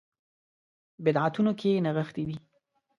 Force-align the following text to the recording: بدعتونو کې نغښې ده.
بدعتونو 1.05 1.51
کې 1.59 1.81
نغښې 1.85 2.23
ده. 2.29 2.35